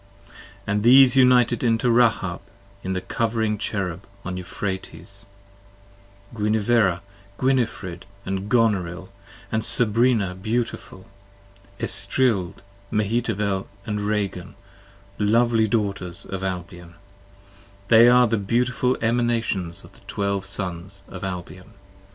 [0.65, 2.41] And these united into Rahab
[2.83, 5.27] in the Covering Cherub on Euphrates,
[6.33, 9.09] Gwiniverra & Gwinefred & Gonorill
[9.61, 11.05] & Sabrina beautiful,
[11.79, 14.55] Estrild, Mehetabel & Ragan,
[15.19, 16.93] lovely Daughters of Albion,
[17.89, 21.73] 45 They are the beautiful Emanations of the Twelve Sons of Albion.